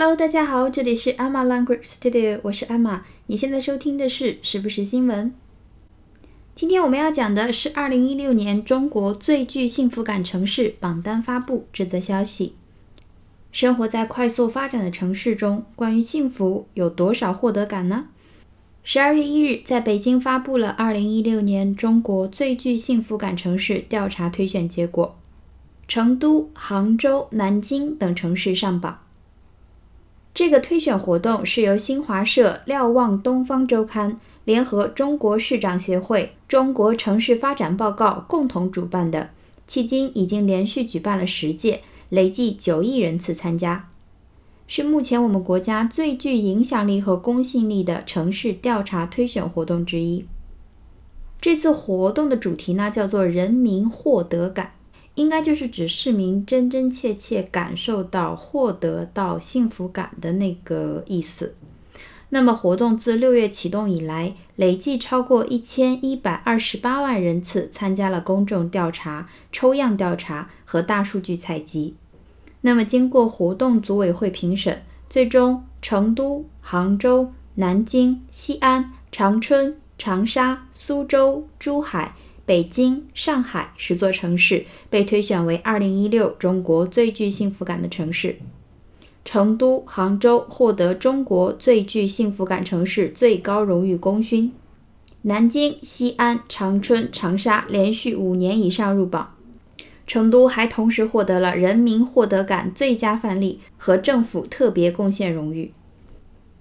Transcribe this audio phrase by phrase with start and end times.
[0.00, 3.00] Hello，大家好，这里是 Emma Language Studio，我是 Emma。
[3.26, 5.34] 你现在收听的是时不时新闻。
[6.54, 12.54] 今天我们要讲的是2016年中国最具幸福感城市榜单发布这则消息。
[13.52, 18.06] 生活在快速发展的城市中，关于幸福有多少获得感呢？
[18.82, 25.18] 十二月一日，在北京发布了2016年中国最具幸福感城市调查推选结果，
[25.86, 29.00] 成都、杭州、南京等城市上榜。
[30.32, 39.30] 这个推选活动是由新华社、瞭望东方周刊联合中国市长协会、中国城市发展报告共同主办的，
[39.68, 43.90] 迄今已经连续举办了十届，累计九亿人次参加，
[44.66, 50.24] 是目前我们国家最具影响力和公信力的城市调查推选活动之一。
[51.40, 54.74] 这次活动的主题呢，叫做“人民获得感”。
[55.20, 61.54] 应该就是指市民真真切切感受到、获得到幸福感的那个意思。
[62.30, 71.96] 那么，活动自六月启动以来，累计超过一千一百二十八万人次参加了公众调查、抽样调查和大数据采集。
[72.62, 74.80] 那么，经过活动组委会评审，
[75.10, 82.14] 最终成都、杭州、南京、西安、长春、长沙、苏州、珠海。
[82.50, 88.40] 北京、上海十座城市被推选为2016中国最具幸福感的城市。
[89.24, 94.50] 成都、杭州获得中国最具幸福感城市最高荣誉功勋。
[95.22, 99.32] 南京、西安、长春、长沙连续五年以上入榜。
[100.04, 105.72] 成都还同时获得了人民获得感最佳范例和政府特别贡献荣誉。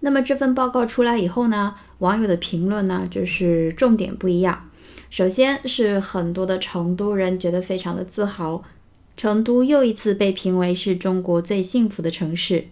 [0.01, 4.68] 那么这份报告出来以后呢，网友的评论呢，就是重点不一样。
[5.09, 8.63] 首先是很多的成都人觉得非常的自豪，
[9.17, 12.67] 成都又一次被评为是中国最幸福的城市，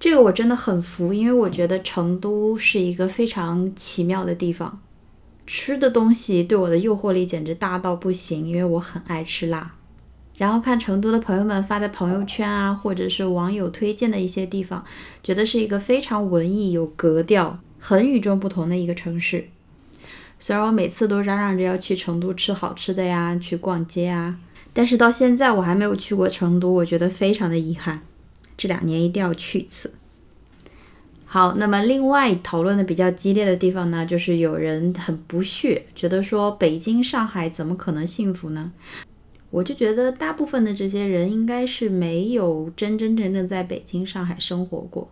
[0.00, 4.80] 这个我真的很服，因为我觉得成都是一个非常奇妙的地方，
[5.46, 9.76] 吃的东西对我的诱惑力简直大到不行，因为我很爱吃辣。
[10.36, 14.84] 然后看成都的朋友们发的朋友圈啊，或者是网友推荐的一些地方，
[15.22, 19.48] 觉得是一个非常文艺、有格调、很与众不同的一个城市。
[20.38, 24.38] 虽然我每次都嚷嚷着要去成都吃好吃的呀，去逛街啊，
[24.72, 28.00] 但是到现在我还没有去过成都，我觉得非常的遗憾。
[28.56, 29.94] 这两年一定要去一次。
[31.24, 38.72] 好，那么另外讨论的比较激烈的地方呢，就是有人很不屑，觉得说北京、上海怎么可能幸福呢？
[39.50, 45.08] 我就觉得大部分的这些人应该是没有真真正正在北京、上海生活过。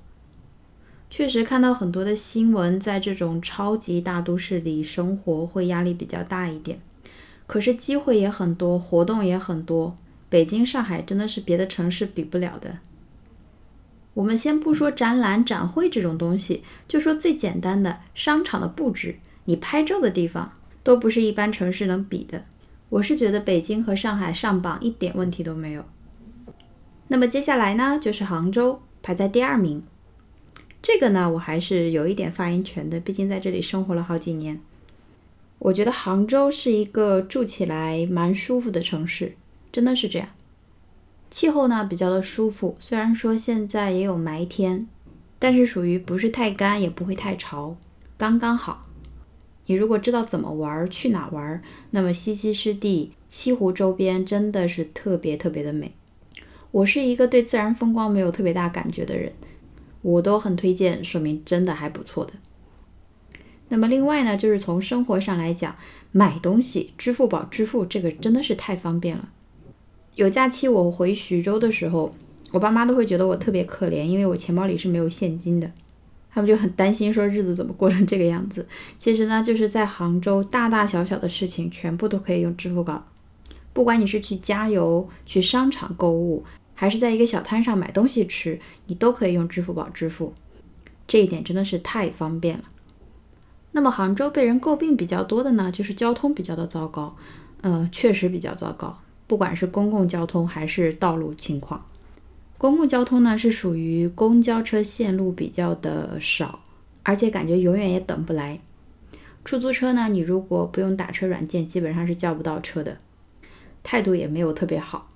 [1.15, 6.81] 确实看到很多的新闻，在这种超级大都市里生活会压力比较大一点，
[7.47, 9.95] 可是机会也很多，活动也很多。
[10.29, 12.79] 北京、上海真的是别的城市比不了的。
[14.15, 20.51] 我们先不说展览、展会这种东西，就说最简单的商场的布置，你拍照的地方
[20.83, 22.43] 都不是一般城市能比的。
[22.89, 25.85] 我是觉得北京和上海上榜一点问题都没有。
[27.07, 29.85] 那么接下来呢，就是杭州排在第二名。
[30.87, 34.61] 这个呢，我还是有一点发言权的，毕竟在这里生活了好几年。
[35.59, 39.35] 我觉得杭州是一个住起来蛮舒服的城市，
[39.73, 40.29] 真的是这样。
[41.31, 44.87] 气候呢比较的舒服，虽然说现在也有霾天，
[45.39, 47.79] 但是属于不是太干，也不会太潮，
[48.19, 48.83] 刚刚好。
[49.65, 51.63] 你如果知道怎么玩，去哪玩，
[51.93, 55.95] 那么西溪湿地、西湖周边真的是特别特别的美。
[56.71, 59.33] 我是一个对自然风光没有特别大感觉的人。
[60.05, 62.35] 我都很推荐，说明真的还不错的。
[63.69, 65.75] 那么另外呢，就是从生活上来讲，
[66.13, 69.31] 买东西支付宝支付这个真的是太方便了。
[70.15, 72.15] 有假期我回徐州的时候，
[72.53, 75.73] 我爸妈都会觉得我特别可怜，因为我钱包里是没有现金的，
[76.31, 78.69] 他们就很担心说日子怎么过成这个样子。
[78.99, 83.09] 其实呢，就是在杭州大大小小的事情全部都可以用支付宝，
[83.73, 86.45] 不管你是去加油、去商场购物。
[86.75, 90.35] 还是在一个小摊上买东西吃，你都可以用支付宝支付，
[91.07, 92.65] 这一点真的是太方便了。
[93.73, 97.17] 那么杭州被人诟病比较多的呢，就是交通比较的糟糕，
[97.63, 101.85] 呃，确实比较糟糕，不管是公共交通还是道路情况。
[102.57, 106.61] 公共交通呢是属于公交车线路比较的少，
[107.03, 108.61] 而且感觉永远也等不来。
[109.45, 112.97] 出租车呢，你如果不用打车软件，基本上是叫不到车的，
[113.83, 115.09] 态度也没有特别好。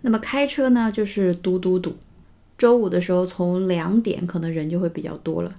[0.00, 1.96] 那么开车呢，就是堵堵堵。
[2.56, 5.54] 周五的时候，从两点可能人就会比较多了，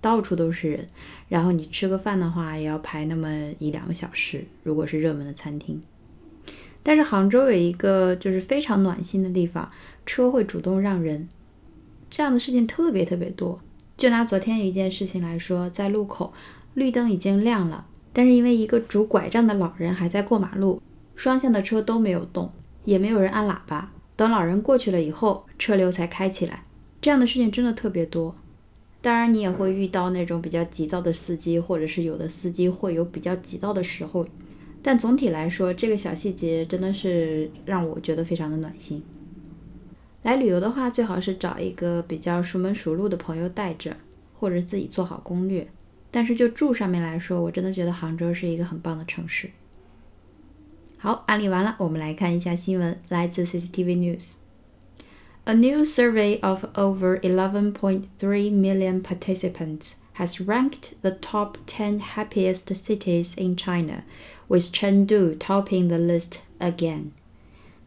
[0.00, 0.86] 到处都是人。
[1.28, 3.28] 然后你吃个饭的话，也要排那么
[3.58, 5.82] 一两个小时，如果是热门的餐厅。
[6.82, 9.70] 但是杭州有一个就是非常暖心的地方，
[10.06, 11.28] 车会主动让人。
[12.08, 13.60] 这样的事情特别特别多。
[13.96, 16.32] 就拿昨天一件事情来说，在路口
[16.72, 20.80] 绿灯已经亮了，但是因为一个拄拐杖的老人还在过马路，
[21.14, 22.50] 双向的车都没有动，
[22.84, 23.92] 也没有人按喇叭。
[24.16, 26.62] 等老人过去了以后，车流才开起来。
[27.00, 28.34] 这样的事情真的特别多。
[29.00, 34.26] 当然，你也会遇到那种比较急躁的司机，或者是有的司机会有比较急躁的时候。
[34.82, 39.02] 但总体来说，这个小细节真的是让我觉得非常的暖心。
[40.22, 43.96] 来旅游的话，最好是找一个比较熟门熟路的朋友带着，
[44.34, 45.66] 或者自己做好攻略。
[46.10, 49.48] 但是就住上面来说，我真的觉得杭州是一个很棒的城市。
[50.99, 58.07] 好，案例完了，我们来看一下新闻，来自 CCTV News。A new survey of over 11.3
[58.51, 64.03] million participants has ranked the top 10 happiest cities in China,
[64.47, 67.11] with Chengdu topping the list again.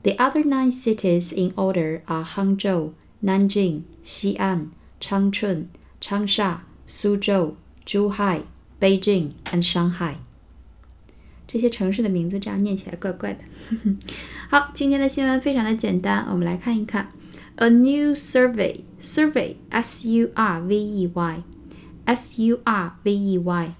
[0.04, 2.92] The other nine cities in order are Hangzhou,
[3.24, 4.70] Nanjing, Xi'an,
[5.00, 5.66] Changchun,
[6.00, 8.44] Changsha, Suzhou, Zhuhai,
[8.80, 10.18] Beijing, and Shanghai.
[11.53, 13.39] 这些城市的名字这样念起来怪怪的。
[14.49, 17.07] 好，今天的新闻非常的简单，我们来看一看。
[17.57, 21.43] A new survey, survey, S U R V E Y,
[22.05, 23.75] S U R V E Y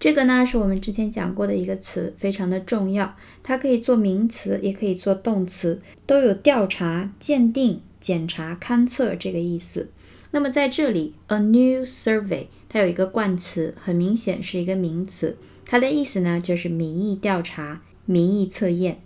[0.00, 3.14] 这个呢是我们之前讲过的一个词，非常的重要。
[3.42, 9.90] 它可以做名词，也可以做动词，都有调查、鉴定、检查、勘测这个意思。
[10.30, 15.36] 那么在这里，a new survey 它有一个冠词，很明显是一个名词。
[15.66, 19.00] 它的意思呢就是民意调查、民意测验、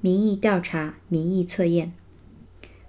[0.00, 1.92] 民意调查、民意测验。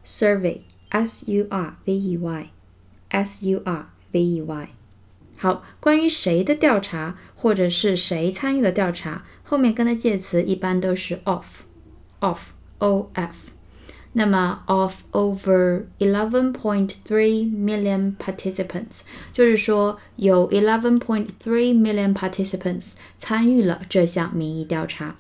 [0.03, 4.69] survey，s u r v e y，s u r v e y。
[5.37, 13.54] 好，关于谁的调查，或者是谁参与了调查，后面跟的介词一般都是 of，of，o f。
[14.14, 19.00] 那么 of over eleven point three million participants，
[19.32, 25.16] 就是说有 eleven point three million participants 参与了这项民意调查。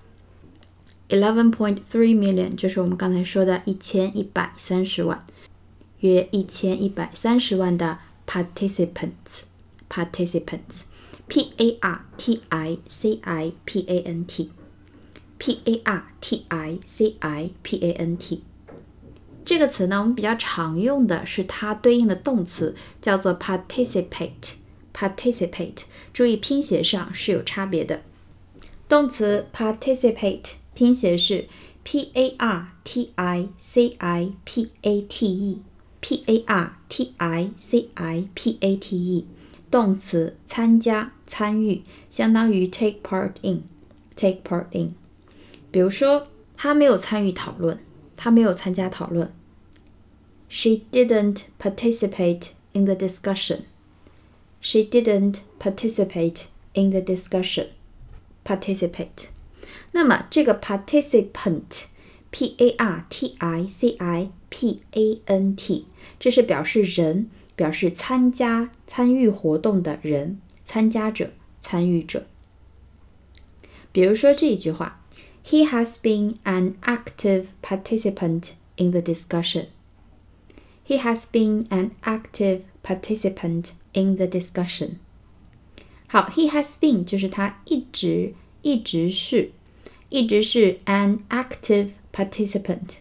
[1.08, 5.24] eleven point three million 就是我们刚才说的一千一百三十万，
[6.00, 10.82] 约一千一百三十万的 participants。participants,
[11.26, 14.52] p a r t i c i p a n t,
[15.36, 18.44] p a r t i c i p a n t
[19.45, 24.55] 这个词呢，我们比较常用的是它对应的动词，叫做 participate。
[24.93, 25.83] participate，
[26.13, 28.01] 注意拼写上是有差别的。
[28.87, 31.49] 动词 participate 拼写是
[31.83, 37.51] p a r t i c i p a t e，p a r t i
[37.57, 39.27] c i p a t e。
[39.69, 44.95] 动词参加、参与，相当于 take part in，take part in。
[45.69, 46.25] 比如说，
[46.55, 47.77] 他没有参与讨论，
[48.15, 49.34] 他没有参加讨论。
[50.48, 53.64] She didn't participate in the discussion.
[54.60, 57.68] She didn't participate in the discussion.
[58.44, 59.28] Participate。
[59.92, 65.86] 那么这个 participant，p a r t i c i p a n t，
[66.18, 67.30] 这是表示人。
[67.56, 72.26] 表示参加、参与活动的人，参加者、参与者。
[73.92, 75.02] 比如说这一句话：
[75.44, 79.66] He has been an active participant in the discussion.
[80.87, 84.97] He has been an active participant in the discussion.
[86.07, 89.51] 好，He has been 就是他一直、一直是、
[90.09, 92.97] 一直是 an active participant。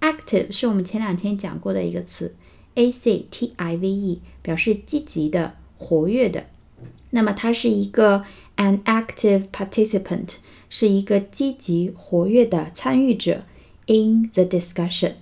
[0.00, 2.34] active 是我们前两天讲过的一个词。
[2.76, 6.46] active 表示积极的、活跃的，
[7.10, 8.24] 那么他是一个
[8.56, 10.34] an active participant，
[10.68, 13.44] 是一个积极活跃的参与者
[13.86, 15.14] in the discussion。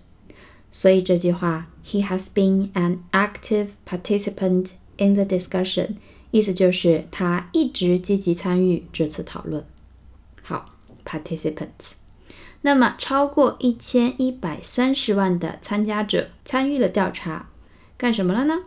[0.73, 5.95] 所以这句话，He has been an active participant in the discussion，
[6.31, 9.65] 意思就是他一直积极参与这次讨论。
[10.43, 10.69] 好，
[11.03, 11.93] participants。
[12.61, 17.49] 那么，超过一千一百三十万的参加者参与了调查，
[17.97, 18.63] 干什么了呢？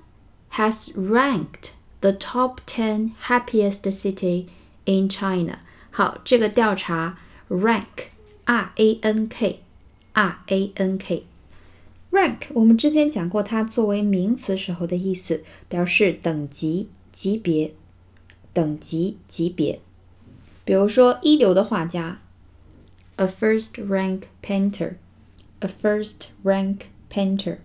[0.54, 4.46] Has ranked the top ten happiest city
[4.86, 5.58] in China。
[5.90, 10.98] 好，这个调查 rank，r a n k，r a n
[12.17, 17.75] Rank，我们之前讲过，它作为名词时候的意思，表示等级、级别、
[18.51, 19.79] 等级、级别。
[20.65, 22.19] 比如说，一流的画家。
[23.17, 24.95] a first rank painter,
[25.59, 26.79] a first rank
[27.11, 27.57] painter。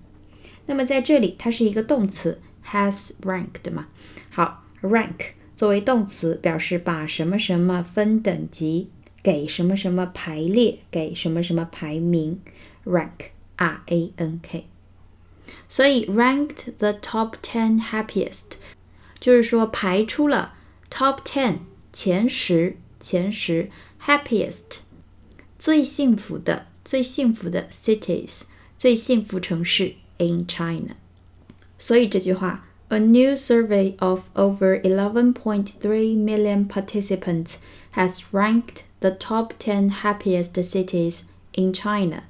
[0.66, 3.88] 那么在这里，它是一个动词，has ranked 嘛。
[4.28, 8.90] 好，rank 作为动词，表示把什么什么分等级，
[9.22, 12.38] 给什么什么排列，给什么什么排名
[12.84, 13.30] ，rank。
[13.61, 14.67] rank，r a n k。
[15.69, 18.57] 所以 ranked the top ten happiest
[19.19, 20.55] 就是说排出了
[20.89, 21.59] top ten
[21.93, 23.69] 前十前十
[24.05, 24.79] happiest
[25.57, 28.43] 最幸福的最幸福的 cities
[28.77, 30.95] 最幸福城市 in China。
[31.79, 35.73] 所以这句话，A new survey of over 11.3
[36.17, 37.55] million participants
[37.93, 42.23] has ranked the top 10 happiest cities in China。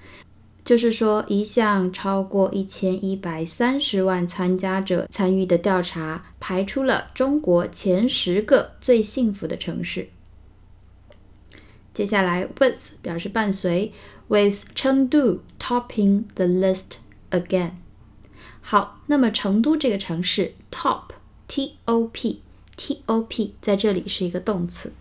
[0.65, 10.09] 就是说，一项超过一千一百三十万参加者参与的调查，排出了中国前十个最幸福的城市。
[11.93, 13.93] 接下来，with 表示伴随
[14.29, 16.99] ，with Chengdu topping the list
[17.31, 17.73] again。
[18.61, 24.93] 好，那么成都这个城市，top，t o p，t o p，在这里是一个动词。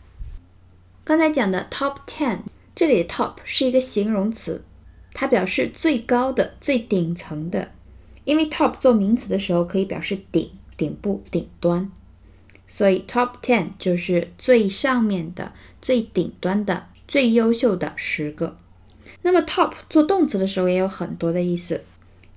[1.04, 2.40] 刚才讲的 top ten，
[2.74, 4.64] 这里的 top 是一个形容词，
[5.14, 7.72] 它表示最高的、最顶层的。
[8.24, 11.92] 因为 top 做名词的时候可以表示顶、顶部、顶端，
[12.68, 18.58] 所以 top ten 就是最上面的、最顶端的、最优秀的十个。
[19.24, 21.84] 那么 top 做动词的时候也有很多的意思。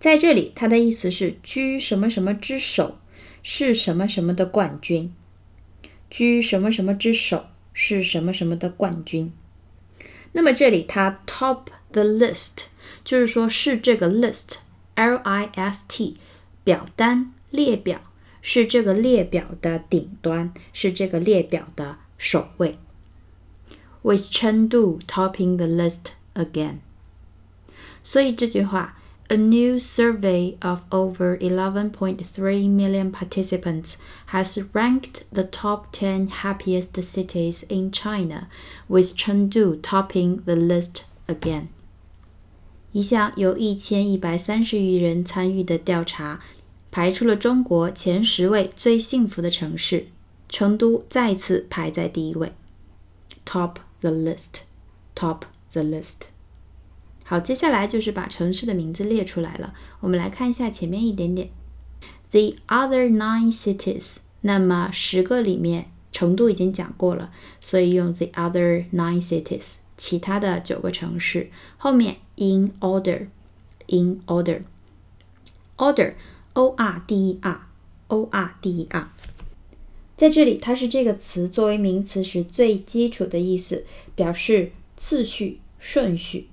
[0.00, 2.99] 在这里，它的意思是居什么什么之首，
[3.43, 5.12] 是什么什么的冠军。
[6.11, 9.33] 居什么什么之首，是什么什么的冠军。
[10.33, 12.65] 那么这里它 top the list，
[13.03, 16.18] 就是说是这个 list，L I S T，
[16.63, 18.01] 表单列表，
[18.41, 22.77] 是这个列表的顶端，是这个列表的首位。
[24.01, 26.77] With Chengdu topping the list again，
[28.03, 28.96] 所以这句话。
[29.32, 33.96] A new survey of over 11.3 million participants
[34.32, 38.48] has ranked the top 10 happiest cities in China,
[38.88, 41.68] with Chengdu topping the list again.
[42.95, 46.41] 一项由一千一百三十余人参与的调查，
[46.93, 50.07] 排出了中国前十位最幸福的城市，
[50.49, 52.53] 成都再次排在第一位。
[53.45, 54.63] Top the list,
[55.17, 55.41] top
[55.73, 56.29] the list.
[57.25, 59.75] 好，接下来就是把城市的名字列出来了。
[59.99, 61.51] 我们来看一下前面一点点
[62.31, 64.19] ，the other nine cities。
[64.43, 71.51] 那么十个里面，成都已经讲过了，所以用 the other nine cities，其他的九个城市。
[71.77, 79.09] 后面 in order，in order，order，o r d e r，o r d e r，
[80.17, 83.85] 在这里它是这个词作为名词时最基础的意思，
[84.15, 86.49] 表示次序、顺序。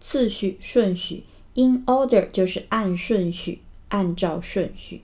[0.00, 5.02] 次序顺序，in order 就是按顺序，按照顺序。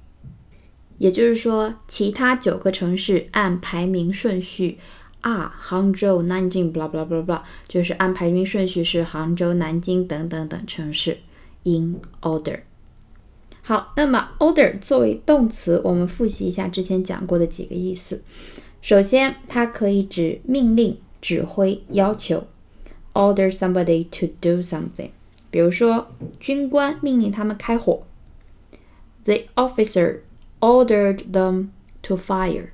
[0.99, 4.79] 也就是说，其他九个城市按排名顺序
[5.25, 11.19] 啊，杭州、南京，blah blah blah blah，就是按排名顺序是杭州、南京等等等城市。
[11.65, 12.61] in order。
[13.63, 18.23] 好，那么 order 作为动词，我们复习一下之前讲过的几个意思。
[18.83, 22.47] 首先，它可以指命令、指挥、要求。
[23.15, 25.11] order somebody to do something，
[25.49, 26.09] 比如说
[26.41, 28.03] 军官命令他们开火
[29.23, 30.19] ，the officer
[30.59, 31.69] ordered them
[32.03, 32.71] to fire，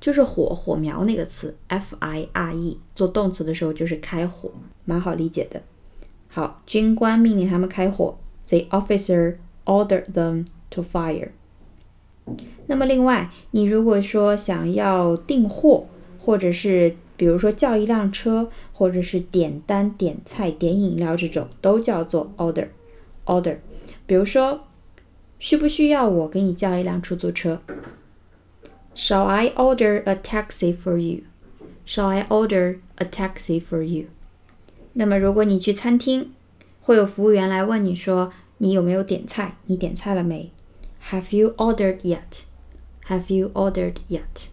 [0.00, 4.50] 就是火火苗那个词，f i r e，做动词的时候就是开火，
[4.84, 5.62] 蛮好理解的。
[6.28, 8.16] 好，军官命令他们开火
[8.48, 11.28] ，the officer ordered them to fire。
[12.66, 15.86] 那么另外，你如果说想要订货，
[16.18, 22.68] 或者是比如说叫一辆车，或者是点单、点菜、点饮料这种，都叫做 order
[23.26, 23.58] order。
[24.06, 24.60] 比如说，
[25.38, 27.60] 需不需要我给你叫一辆出租车
[29.00, 31.22] ？Shall I order a taxi for you?
[31.86, 34.08] Shall I order a taxi for you?
[34.92, 36.32] 那么如果你去餐厅，
[36.82, 39.56] 会有服务员来问你说你有没有点菜？
[39.64, 40.52] 你点菜了没
[41.10, 42.42] ？Have you ordered yet?
[43.06, 44.48] Have you ordered yet?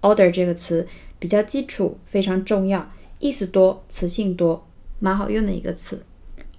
[0.00, 0.88] order 这个词。
[1.18, 2.90] 比较基础，非常重要，
[3.20, 4.66] 意思多，词性多，
[4.98, 6.04] 蛮好用的一个词。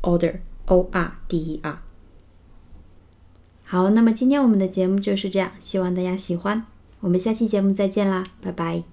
[0.03, 1.81] order，o r d e r。
[3.63, 6.67] 好，那么今天我们的节目就是这样，希望大家喜欢。
[7.03, 8.92] 我们下期节目再见啦，拜拜。